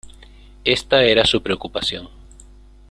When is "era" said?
1.03-1.25